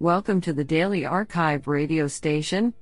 [0.00, 2.72] Welcome to the Daily Archive radio station,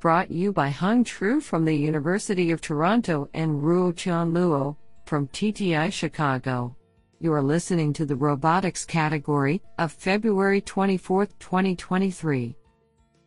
[0.00, 4.76] brought you by Hung Tru from the University of Toronto and Ruotian Luo
[5.06, 6.74] from TTI Chicago.
[7.20, 12.56] You are listening to the robotics category of February 24, 2023.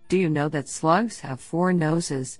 [0.09, 2.39] Do you know that slugs have four noses?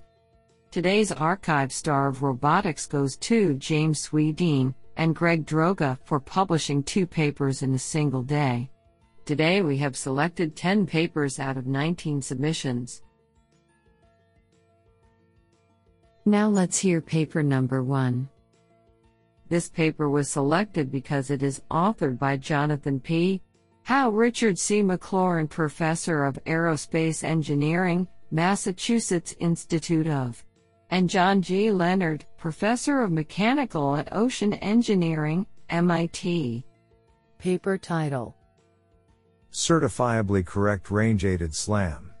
[0.70, 7.06] Today's archive star of robotics goes to James Swedeen and Greg Droge for publishing two
[7.06, 8.70] papers in a single day.
[9.28, 13.02] Today we have selected 10 papers out of 19 submissions.
[16.24, 18.26] Now let's hear paper number 1.
[19.50, 23.42] This paper was selected because it is authored by Jonathan P.
[23.82, 24.80] How Richard C.
[24.80, 30.42] Maclaurin Professor of Aerospace Engineering, Massachusetts Institute of,
[30.88, 31.70] and John G.
[31.70, 36.64] Leonard, Professor of Mechanical and Ocean Engineering, MIT.
[37.38, 38.37] Paper title
[39.52, 42.12] Certifiably correct range aided SLAM.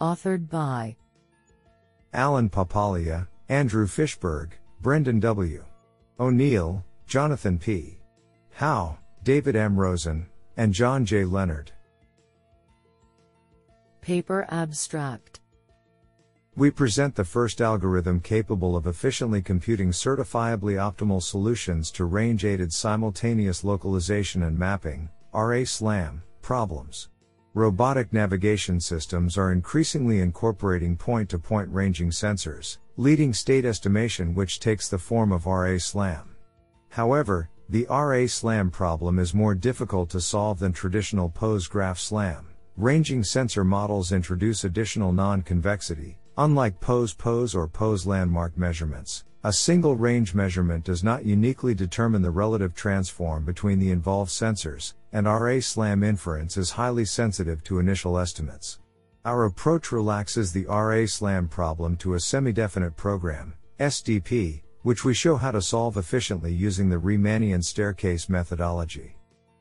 [0.00, 0.96] Authored by
[2.12, 5.64] Alan Papalia, Andrew Fishberg, Brendan W.
[6.18, 7.98] O'Neill, Jonathan P.
[8.52, 9.76] How, David M.
[9.76, 11.24] Rosen, and John J.
[11.24, 11.72] Leonard.
[14.00, 15.40] Paper Abstract
[16.56, 22.72] We present the first algorithm capable of efficiently computing certifiably optimal solutions to range aided
[22.72, 27.08] simultaneous localization and mapping, RA SLAM, problems.
[27.54, 34.60] Robotic navigation systems are increasingly incorporating point to point ranging sensors, leading state estimation which
[34.60, 36.36] takes the form of RA SLAM.
[36.88, 42.46] However, the RA SLAM problem is more difficult to solve than traditional pose graph SLAM.
[42.76, 49.52] Ranging sensor models introduce additional non convexity, Unlike pose pose or pose landmark measurements, a
[49.52, 55.26] single range measurement does not uniquely determine the relative transform between the involved sensors, and
[55.26, 58.80] RA SLAM inference is highly sensitive to initial estimates.
[59.24, 65.36] Our approach relaxes the RA SLAM problem to a semi-definite program, SDP, which we show
[65.36, 69.14] how to solve efficiently using the Riemannian staircase methodology.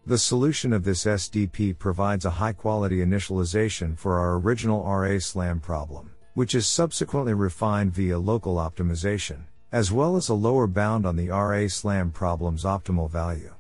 [0.08, 6.13] The solution of this SDP provides a high-quality initialization for our original RA SLAM problem
[6.34, 11.30] which is subsequently refined via local optimization, as well as a lower bound on the
[11.30, 13.54] RA SLAM problem's optimal value.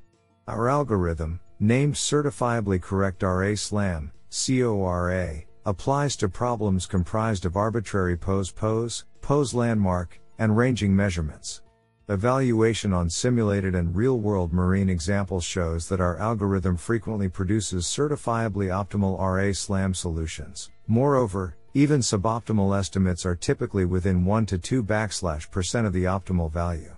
[0.47, 8.51] Our algorithm, named Certifiably Correct RA SLAM, CORA, applies to problems comprised of arbitrary pose
[8.51, 11.61] pose, pose landmark, and ranging measurements.
[12.09, 18.67] Evaluation on simulated and real world marine examples shows that our algorithm frequently produces certifiably
[18.67, 20.69] optimal RA SLAM solutions.
[20.87, 26.51] Moreover, even suboptimal estimates are typically within 1 to 2 backslash percent of the optimal
[26.51, 26.93] value.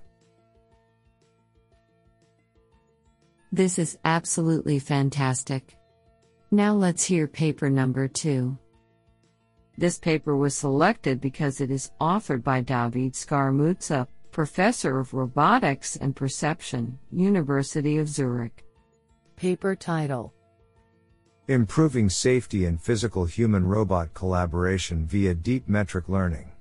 [3.51, 5.77] This is absolutely fantastic.
[6.51, 8.57] Now let's hear paper number 2.
[9.77, 16.15] This paper was selected because it is authored by David Scaramuzza, Professor of Robotics and
[16.15, 18.65] Perception, University of Zurich.
[19.37, 20.33] Paper title
[21.47, 26.51] Improving safety and physical human robot collaboration via deep metric learning.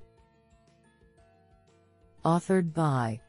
[2.23, 3.19] Authored by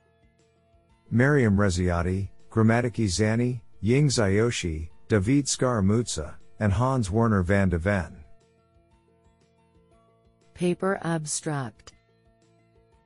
[1.11, 8.23] Maryam Rezayati, Grammatiki Zanni, Ying Zaoshi, David Scaramuzza, and Hans Werner van de Venn.
[10.53, 11.95] Paper Abstract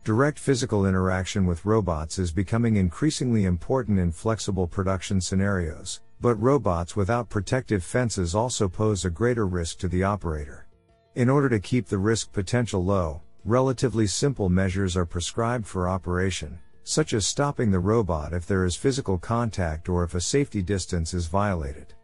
[0.02, 6.94] Direct physical interaction with robots is becoming increasingly important in flexible production scenarios, but robots
[6.94, 10.66] without protective fences also pose a greater risk to the operator.
[11.14, 16.59] In order to keep the risk potential low, relatively simple measures are prescribed for operation,
[16.84, 21.14] such as stopping the robot if there is physical contact or if a safety distance
[21.14, 21.94] is violated.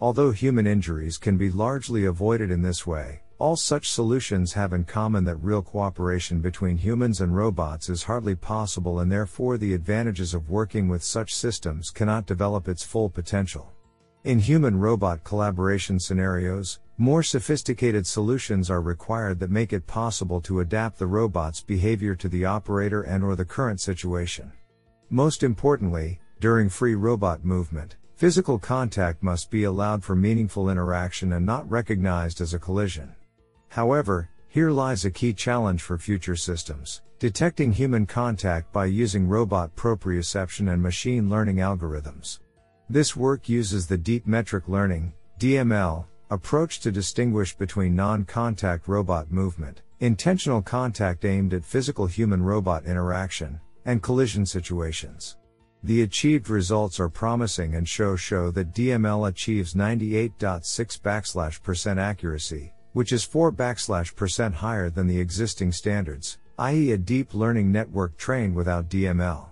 [0.00, 4.84] Although human injuries can be largely avoided in this way, all such solutions have in
[4.84, 10.32] common that real cooperation between humans and robots is hardly possible and therefore the advantages
[10.32, 13.70] of working with such systems cannot develop its full potential.
[14.24, 20.60] In human robot collaboration scenarios, more sophisticated solutions are required that make it possible to
[20.60, 24.50] adapt the robot's behavior to the operator and or the current situation.
[25.10, 31.44] Most importantly, during free robot movement, physical contact must be allowed for meaningful interaction and
[31.44, 33.14] not recognized as a collision.
[33.68, 39.74] However, here lies a key challenge for future systems detecting human contact by using robot
[39.74, 42.40] proprioception and machine learning algorithms.
[42.90, 49.82] This work uses the deep metric learning DML approach to distinguish between non-contact robot movement,
[50.00, 55.36] intentional contact aimed at physical human robot interaction, and collision situations.
[55.82, 62.72] The achieved results are promising and show show that DML achieves 98.6 backslash percent accuracy,
[62.96, 66.92] which is 4 backslash percent higher than the existing standards, i.e.
[66.92, 69.48] a deep learning network trained without DML.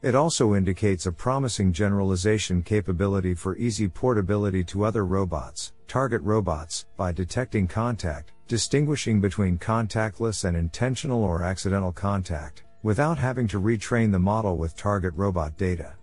[0.00, 6.86] It also indicates a promising generalization capability for easy portability to other robots, target robots,
[6.96, 14.12] by detecting contact, distinguishing between contactless and intentional or accidental contact, without having to retrain
[14.12, 15.94] the model with target robot data.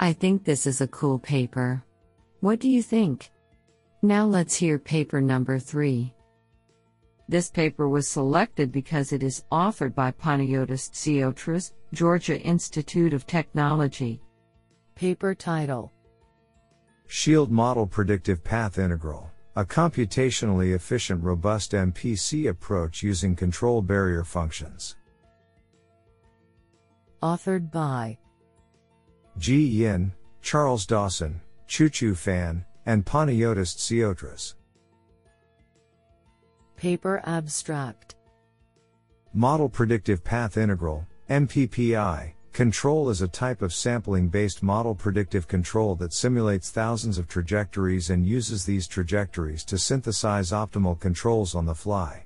[0.00, 1.84] I think this is a cool paper.
[2.40, 3.30] What do you think?
[4.02, 6.12] Now let's hear paper number 3.
[7.28, 14.20] This paper was selected because it is authored by Panagiotis Tsiotras, Georgia Institute of Technology.
[14.94, 15.92] Paper title
[17.06, 24.96] Shield Model Predictive Path Integral, a computationally efficient robust MPC approach using control barrier functions.
[27.22, 28.18] Authored by
[29.38, 30.12] Ji Yin,
[30.42, 34.54] Charles Dawson, Chuchu Fan, and Panagiotis Tsiotras.
[36.76, 38.14] Paper Abstract
[39.34, 45.94] Model Predictive Path Integral, MPPI, control is a type of sampling based model predictive control
[45.96, 51.74] that simulates thousands of trajectories and uses these trajectories to synthesize optimal controls on the
[51.74, 52.24] fly.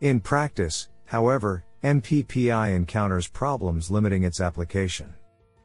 [0.00, 5.12] In practice, however, MPPI encounters problems limiting its application.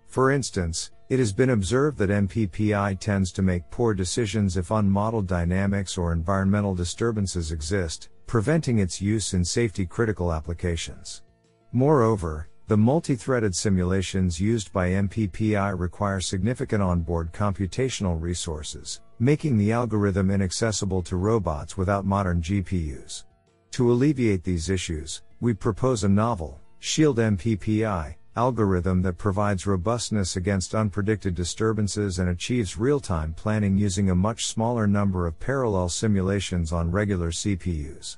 [0.08, 5.28] For instance, it has been observed that MPPI tends to make poor decisions if unmodeled
[5.28, 11.24] dynamics or environmental disturbances exist, preventing its use in safety critical applications.
[11.72, 20.30] Moreover, the multi-threaded simulations used by MPPI require significant onboard computational resources, making the algorithm
[20.30, 23.24] inaccessible to robots without modern GPUs.
[23.72, 30.74] To alleviate these issues, we propose a novel, Shield MPPI, algorithm that provides robustness against
[30.74, 36.92] unpredicted disturbances and achieves real-time planning using a much smaller number of parallel simulations on
[36.92, 38.18] regular CPUs.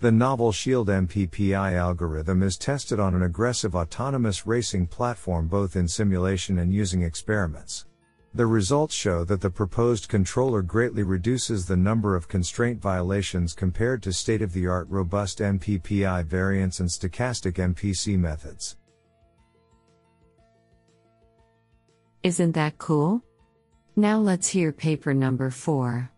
[0.00, 5.86] The novel Shield MPPI algorithm is tested on an aggressive autonomous racing platform both in
[5.86, 7.86] simulation and using experiments.
[8.34, 14.02] The results show that the proposed controller greatly reduces the number of constraint violations compared
[14.02, 18.76] to state of the art robust MPPI variants and stochastic MPC methods.
[22.22, 23.22] Isn't that cool?
[23.96, 26.10] Now let's hear paper number 4.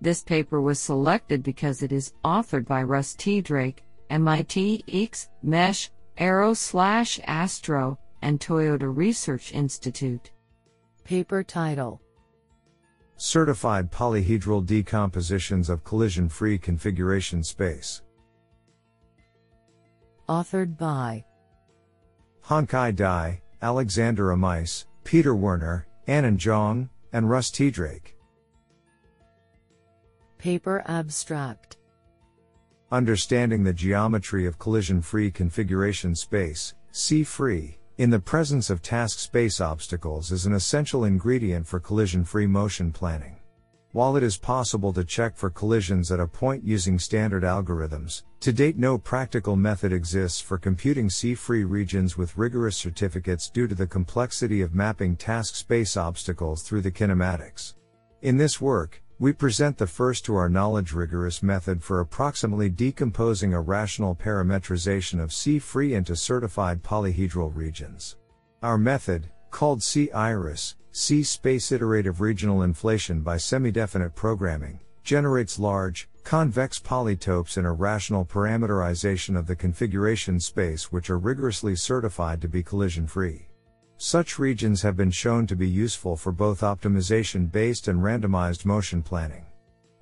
[0.00, 3.80] This paper was selected because it is authored by Russ Tedrake,
[4.10, 10.30] MIT X, Mesh, Aero slash Astro, and Toyota Research Institute.
[11.02, 12.00] Paper title
[13.16, 18.02] Certified polyhedral decompositions of collision free configuration space.
[20.28, 21.24] Authored by
[22.44, 28.14] Hongkai Dai, Alexander Amice, Peter Werner, Annan Zhang, and Russ Tedrake.
[30.36, 31.78] Paper Abstract
[32.92, 39.18] Understanding the geometry of collision free configuration space, C free, in the presence of task
[39.18, 43.36] space obstacles is an essential ingredient for collision free motion planning.
[43.94, 48.52] While it is possible to check for collisions at a point using standard algorithms, to
[48.52, 53.86] date no practical method exists for computing C-free regions with rigorous certificates due to the
[53.86, 57.74] complexity of mapping task space obstacles through the kinematics.
[58.22, 63.54] In this work, we present the first to our knowledge rigorous method for approximately decomposing
[63.54, 68.16] a rational parametrization of C-free into certified polyhedral regions.
[68.60, 77.58] Our method, called C-Iris, C-space iterative regional inflation by semi-definite programming, generates large, convex polytopes
[77.58, 83.48] in a rational parameterization of the configuration space which are rigorously certified to be collision-free.
[83.96, 89.02] Such regions have been shown to be useful for both optimization based and randomized motion
[89.02, 89.46] planning.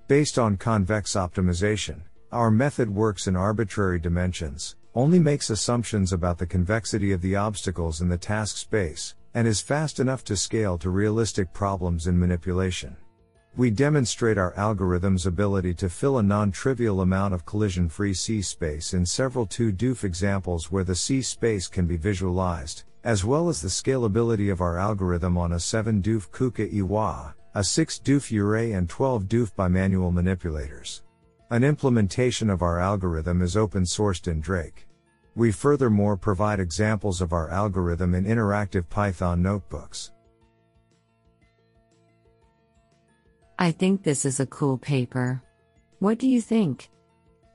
[0.08, 6.46] Based on convex optimization, our method works in arbitrary dimensions, only makes assumptions about the
[6.46, 10.90] convexity of the obstacles in the task space, and is fast enough to scale to
[10.90, 12.96] realistic problems in manipulation.
[13.54, 19.46] We demonstrate our algorithm's ability to fill a non-trivial amount of collision-free C-space in several
[19.46, 24.78] 2-DOF examples where the C-space can be visualized, as well as the scalability of our
[24.78, 31.02] algorithm on a 7-DOF KUKA iiwa, a 6-DOF URE and 12-DOF bimanual manipulators.
[31.50, 34.86] An implementation of our algorithm is open sourced in Drake.
[35.34, 40.12] We furthermore provide examples of our algorithm in interactive Python notebooks.
[43.58, 45.42] I think this is a cool paper.
[46.00, 46.90] What do you think?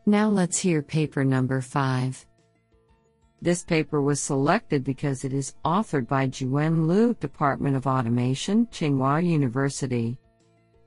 [0.05, 2.25] Now let's hear paper number 5.
[3.41, 9.24] This paper was selected because it is authored by Jiwen Lu, Department of Automation, Tsinghua
[9.24, 10.17] University.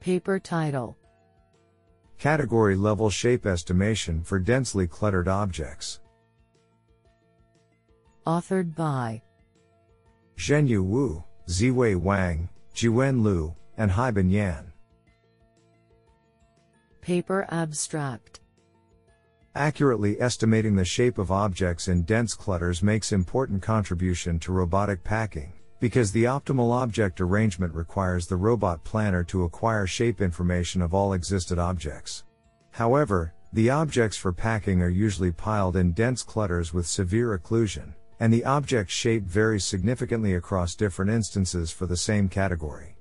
[0.00, 0.96] Paper title
[2.18, 6.00] Category Level Shape Estimation for Densely Cluttered Objects.
[8.26, 9.22] Authored by
[10.36, 14.72] Zhenyu Wu, Ziwei Wang, Jiwen Lu, and Haibin Yan.
[17.00, 18.40] Paper Abstract
[19.54, 25.52] Accurately estimating the shape of objects in dense clutters makes important contribution to robotic packing,
[25.80, 31.14] because the optimal object arrangement requires the robot planner to acquire shape information of all
[31.14, 32.24] existed objects.
[32.70, 38.32] However, the objects for packing are usually piled in dense clutters with severe occlusion, and
[38.32, 42.96] the object shape varies significantly across different instances for the same category.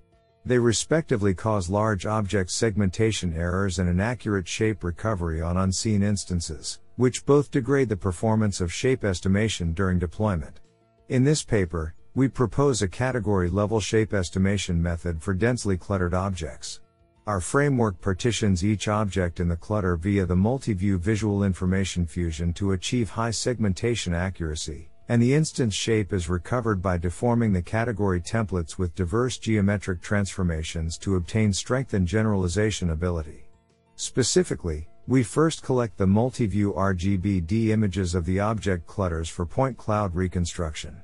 [0.45, 7.25] They respectively cause large object segmentation errors and inaccurate shape recovery on unseen instances, which
[7.25, 10.61] both degrade the performance of shape estimation during deployment.
[11.09, 16.79] In this paper, we propose a category level shape estimation method for densely cluttered objects.
[17.27, 22.71] Our framework partitions each object in the clutter via the multi-view visual information fusion to
[22.71, 28.77] achieve high segmentation accuracy, and the instance shape is recovered by deforming the category templates
[28.77, 33.49] with diverse geometric transformations to obtain strength and generalization ability.
[33.95, 40.13] Specifically, we first collect the multi-view RGBD images of the object clutters for point cloud
[40.13, 41.01] reconstruction.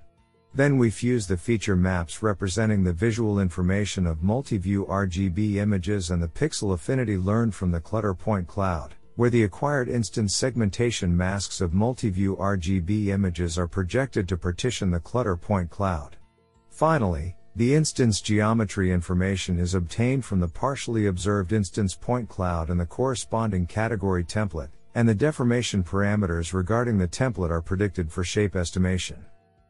[0.53, 6.21] Then we fuse the feature maps representing the visual information of multi-view RGB images and
[6.21, 11.62] the pixel affinity learned from the clutter point cloud where the acquired instance segmentation masks
[11.62, 16.17] of multi-view RGB images are projected to partition the clutter point cloud.
[16.69, 22.77] Finally, the instance geometry information is obtained from the partially observed instance point cloud and
[22.77, 28.57] the corresponding category template, and the deformation parameters regarding the template are predicted for shape
[28.57, 29.25] estimation.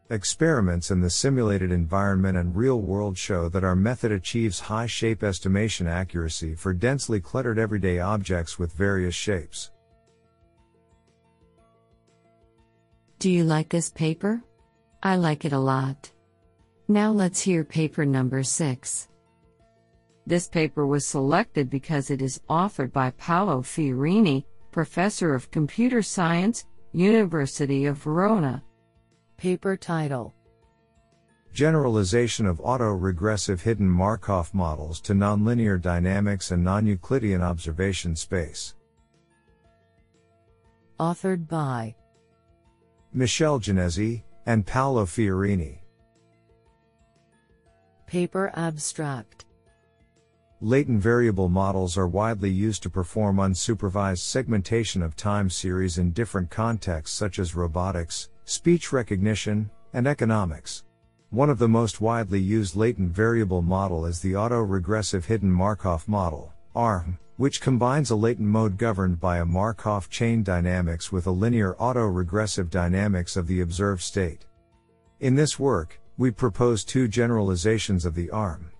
[0.08, 5.24] Experiments in the simulated environment and real world show that our method achieves high shape
[5.24, 9.72] estimation accuracy for densely cluttered everyday objects with various shapes.
[13.18, 14.44] Do you like this paper?
[15.02, 16.12] I like it a lot.
[16.86, 19.08] Now let's hear paper number 6.
[20.24, 26.64] This paper was selected because it is authored by Paolo Fiorini, Professor of Computer Science,
[26.92, 28.62] University of Verona.
[29.36, 30.34] Paper title
[31.52, 38.74] Generalization of auto-regressive hidden Markov models to nonlinear dynamics and non-Euclidean observation space.
[40.98, 41.94] Authored by
[43.12, 45.80] Michele Ginesi and Paolo Fiorini.
[48.06, 49.44] Paper abstract
[50.62, 56.48] Latent variable models are widely used to perform unsupervised segmentation of time series in different
[56.48, 60.84] contexts such as robotics, speech recognition, and economics.
[61.30, 66.54] One of the most widely used latent variable model is the auto-regressive hidden Markov model,
[66.74, 71.74] ARM, which combines a latent mode governed by a Markov chain dynamics with a linear
[71.76, 74.46] auto-regressive dynamics of the observed state.
[75.18, 78.70] In this work, we propose two generalizations of the ARM.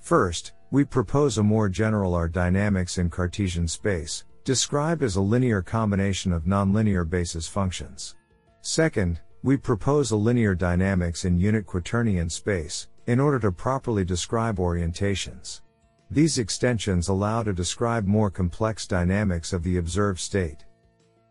[0.00, 5.60] First, we propose a more general R dynamics in Cartesian space, described as a linear
[5.60, 8.14] combination of nonlinear basis functions.
[8.60, 14.58] Second, we propose a linear dynamics in unit quaternion space, in order to properly describe
[14.58, 15.62] orientations.
[16.10, 20.64] These extensions allow to describe more complex dynamics of the observed state.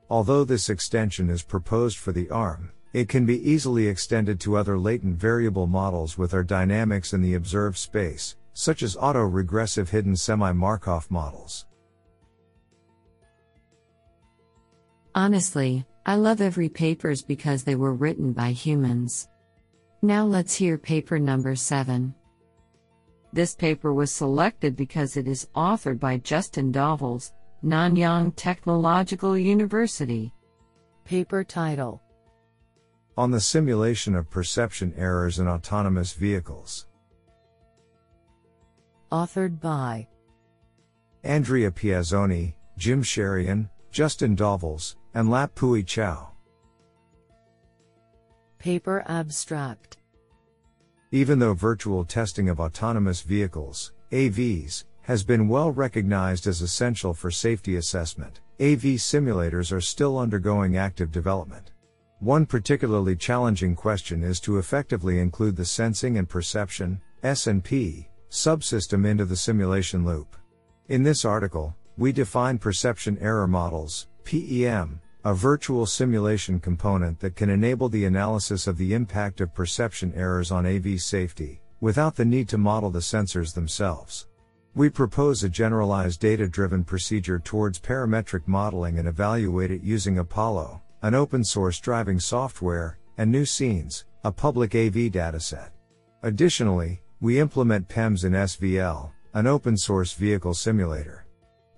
[0.10, 4.80] Although this extension is proposed for the ARM, it can be easily extended to other
[4.80, 11.12] latent variable models with our dynamics in the observed space, such as auto-regressive hidden semi-Markov
[11.12, 11.66] models.
[15.14, 19.28] Honestly, I love every papers because they were written by humans.
[20.02, 22.16] Now let's hear paper number 7.
[23.34, 30.34] This paper was selected because it is authored by Justin Dauwels, Nanyang Technological University.
[31.04, 32.02] Paper title
[33.18, 36.88] On the simulation of perception errors in autonomous vehicles.
[39.12, 40.08] Authored by
[41.26, 46.30] Andrea Piazzoni, Jim Cherian, Justin Dauwels, and Lap Pui Chau.
[48.60, 49.98] Paper Abstract
[51.12, 57.32] Even though virtual testing of autonomous vehicles, AVs, has been well recognized as essential for
[57.32, 61.72] safety assessment, AV simulators are still undergoing active development.
[62.20, 69.26] One particularly challenging question is to effectively include the sensing and perception S&P subsystem into
[69.26, 70.36] the simulation loop.
[70.88, 77.50] In this article, we define perception error models PEM a virtual simulation component that can
[77.50, 82.48] enable the analysis of the impact of perception errors on AV safety, without the need
[82.48, 84.28] to model the sensors themselves.
[84.74, 90.82] We propose a generalized data driven procedure towards parametric modeling and evaluate it using Apollo,
[91.02, 95.72] an open source driving software, and nuScenes, a public AV dataset.
[96.24, 101.27] Additionally, we implement PEMS in SVL, an open source vehicle simulator.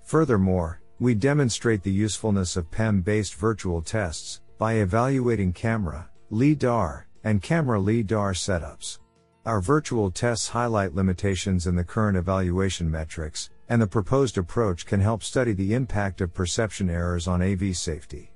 [0.09, 7.43] Furthermore, we demonstrate the usefulness of PEM based virtual tests by evaluating camera, LiDAR, and
[7.43, 8.97] camera LiDAR setups.
[9.45, 14.99] Our virtual tests highlight limitations in the current evaluation metrics, and the proposed approach can
[14.99, 18.31] help study the impact of perception errors on AV safety.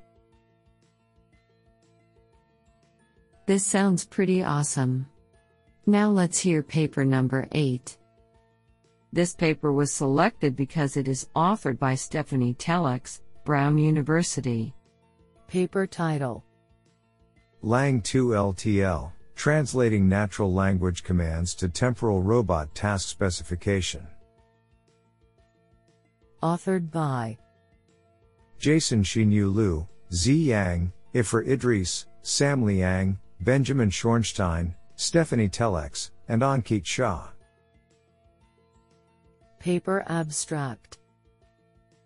[3.47, 5.07] This sounds pretty awesome.
[5.87, 7.97] Now let's hear paper number 8.
[9.13, 14.73] This paper was selected because it is authored by Stefanie Tellex, Brown University.
[15.47, 16.43] Paper title
[17.61, 24.07] Lang 2 LTL Translating Natural Language Commands to Temporal Robot Task Specification.
[26.41, 27.37] Authored by
[28.57, 36.83] Jason Xinyu Liu, Zi Yang, Ifrah Idrees, Sam Liang, Benjamin Schornstein, Stefanie Tellex, and Ankit
[36.83, 37.27] Shah.
[39.63, 40.97] Paper Abstract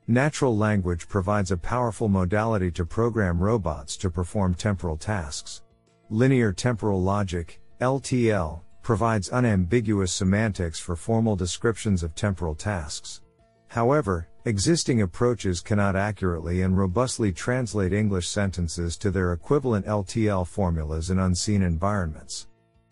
[0.06, 5.64] Natural language provides a powerful modality to program robots to perform temporal tasks.
[6.12, 13.22] Linear temporal logic, LTL, provides unambiguous semantics for formal descriptions of temporal tasks.
[13.70, 21.10] However, existing approaches cannot accurately and robustly translate English sentences to their equivalent LTL formulas
[21.10, 22.46] in unseen environments.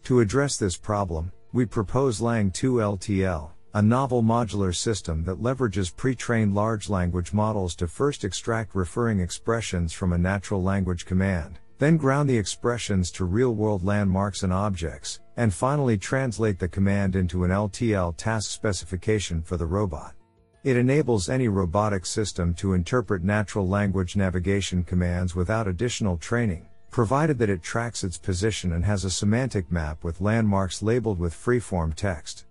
[0.06, 5.94] To address this problem, we propose Lang 2 LTL, a novel modular system that leverages
[5.94, 11.60] pre trained large language models to first extract referring expressions from a natural language command,
[11.78, 17.18] then ground the expressions to real world landmarks and objects, and finally translate the command
[17.18, 20.14] into an LTL task specification for the robot.
[20.64, 27.38] It enables any robotic system to interpret natural language navigation commands without additional training, provided
[27.40, 31.94] that it tracks its position and has a semantic map with landmarks labeled with freeform
[31.94, 32.45] text.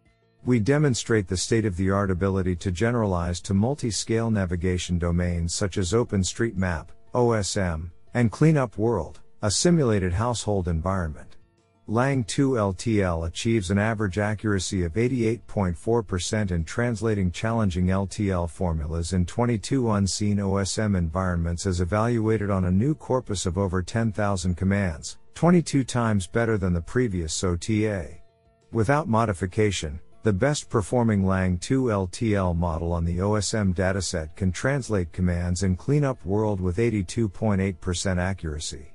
[0.46, 5.54] We demonstrate the state of the art ability to generalize to multi scale navigation domains
[5.54, 11.37] such as OpenStreetMap, OSM, and Cleanup World, a simulated household environment.
[11.87, 19.24] Lang 2 LTL achieves an average accuracy of 88.4% in translating challenging LTL formulas in
[19.24, 25.85] 22 unseen OSM environments as evaluated on a new corpus of over 10,000 commands, 22
[25.85, 28.18] times better than the previous SOTA.
[28.72, 35.12] Without modification, the best performing Lang 2 LTL model on the OSM dataset can translate
[35.12, 38.94] commands in Cleanup World with 82.8% accuracy.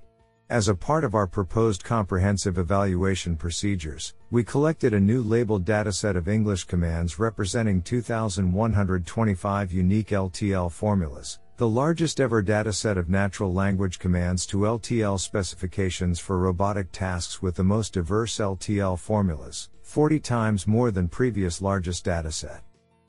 [0.50, 6.16] As a part of our proposed comprehensive evaluation procedures, we collected a new labeled dataset
[6.16, 14.00] of English commands representing 2,125 unique LTL formulas, the largest ever dataset of natural language
[14.00, 20.66] commands to LTL specifications for robotic tasks with the most diverse LTL formulas, 40 times
[20.66, 22.62] more than previous largest dataset.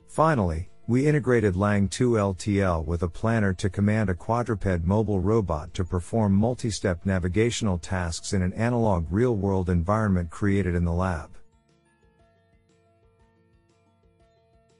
[0.09, 5.73] Finally, we integrated Lang 2 LTL with a planner to command a quadruped mobile robot
[5.73, 11.29] to perform multi-step navigational tasks in an analog real-world environment created in the lab.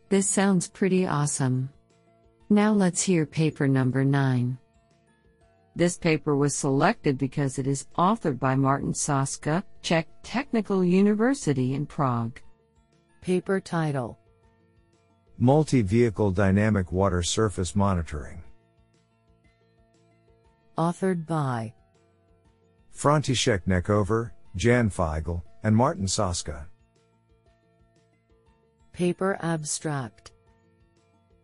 [0.10, 1.70] This sounds pretty awesome.
[2.52, 4.58] Now let's hear paper number 9.
[5.74, 11.86] This paper was selected because it is authored by Martin Saska, Czech Technical University in
[11.86, 12.42] Prague.
[13.22, 14.20] Paper title
[15.38, 18.44] Multi Vehicle Dynamic Water Surface Monitoring.
[20.78, 21.74] Authored by
[22.94, 26.66] František Nekovář, Jan Faigl, and Martin Saska.
[28.92, 30.31] Paper abstract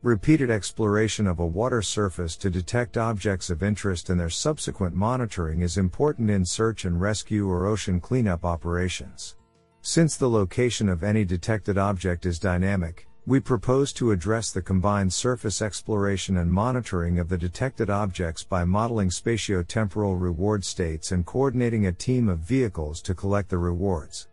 [0.04, 5.62] Repeated exploration of a water surface to detect objects of interest and their subsequent monitoring
[5.62, 9.38] is important in search and rescue or ocean cleanup operations.
[9.82, 15.12] Since the location of any detected object is dynamic, we propose to address the combined
[15.12, 21.88] surface exploration and monitoring of the detected objects by modeling spatiotemporal reward states and coordinating
[21.88, 24.28] a team of vehicles to collect the rewards.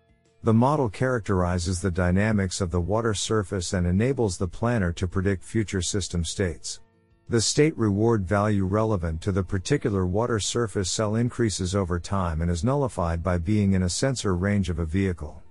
[0.44, 5.42] The model characterizes the dynamics of the water surface and enables the planner to predict
[5.42, 6.80] future system states.
[7.30, 12.50] The state reward value relevant to the particular water surface cell increases over time and
[12.50, 15.42] is nullified by being in a sensor range of a vehicle.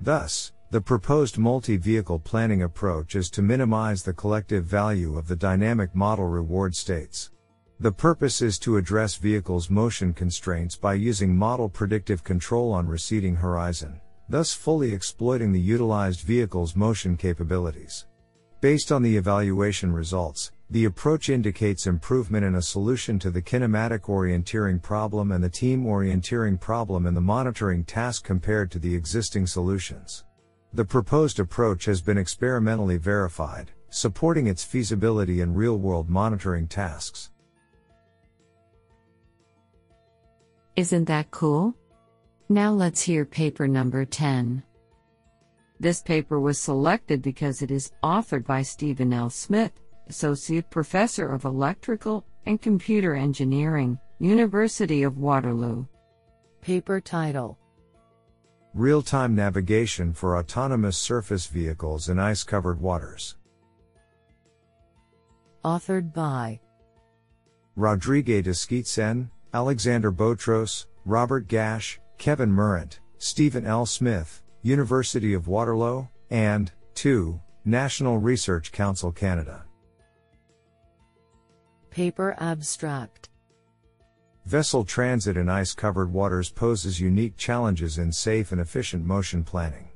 [0.00, 5.34] Thus, the proposed multi vehicle planning approach is to minimize the collective value of the
[5.34, 7.32] dynamic model reward states.
[7.80, 13.34] The purpose is to address vehicles' motion constraints by using model predictive control on receding
[13.34, 18.06] horizon, thus fully exploiting the utilized vehicle's motion capabilities.
[18.60, 24.00] Based on the evaluation results, the approach indicates improvement in a solution to the kinematic
[24.02, 29.46] orienteering problem and the team orienteering problem in the monitoring task compared to the existing
[29.46, 30.24] solutions.
[30.72, 37.30] The proposed approach has been experimentally verified, supporting its feasibility in real world monitoring tasks.
[40.74, 41.74] Isn't that cool?
[42.48, 44.62] Now let's hear paper number 10.
[45.80, 49.30] This paper was selected because it is authored by Stephen L.
[49.30, 49.72] Smith,
[50.08, 55.86] Associate Professor of Electrical and Computer Engineering, University of Waterloo.
[56.60, 57.58] Paper title
[58.74, 63.36] Real time navigation for autonomous surface vehicles in ice covered waters.
[65.64, 66.60] Authored by
[67.74, 73.86] Rodrigue de Schaetzen, Alexander Botros, Robert Gash, Kevin Murrant, Stephen L.
[73.86, 77.40] Smith, University of Waterloo, and 2.
[77.64, 79.64] National Research Council Canada.
[81.90, 83.28] Paper Abstract
[84.44, 89.88] Vessel transit in ice covered waters poses unique challenges in safe and efficient motion planning.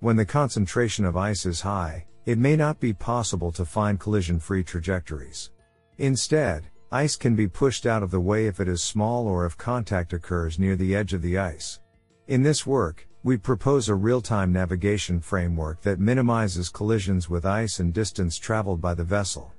[0.00, 4.40] When the concentration of ice is high, it may not be possible to find collision
[4.40, 5.50] free trajectories.
[5.98, 9.56] Instead, Ice can be pushed out of the way if it is small or if
[9.56, 11.80] contact occurs near the edge of the ice.
[12.28, 17.94] In this work, we propose a real-time navigation framework that minimizes collisions with ice and
[17.94, 19.54] distance traveled by the vessel.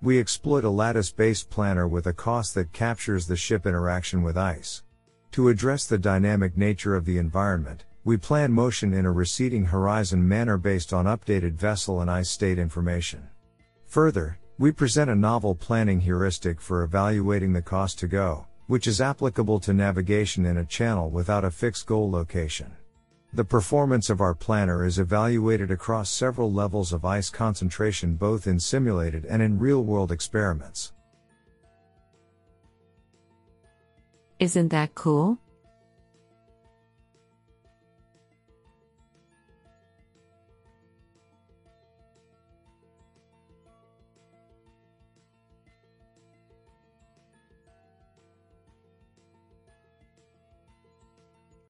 [0.00, 4.84] We exploit a lattice-based planner with a cost that captures the ship interaction with ice.
[5.32, 10.26] To address the dynamic nature of the environment, we plan motion in a receding horizon
[10.28, 13.28] manner based on updated vessel and ice state information.
[13.86, 19.02] Further, we present a novel planning heuristic for evaluating the cost to go, which is
[19.02, 22.74] applicable to navigation in a channel without a fixed goal location.
[23.34, 28.58] The performance of our planner is evaluated across several levels of ice concentration both in
[28.58, 30.94] simulated and in real world experiments.
[34.38, 35.38] Isn't that cool?